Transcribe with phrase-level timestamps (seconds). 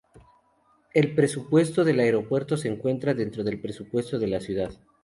[0.95, 4.71] El presupuesto del aeropuerto se encuentra dentro del presupuesto de la ciudad.